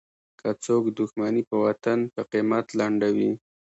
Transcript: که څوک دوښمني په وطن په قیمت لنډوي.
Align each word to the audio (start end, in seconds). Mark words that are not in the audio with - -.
که 0.39 0.47
څوک 0.65 0.83
دوښمني 0.97 1.43
په 1.49 1.55
وطن 1.65 1.99
په 2.13 2.21
قیمت 2.31 2.65
لنډوي. 2.79 3.31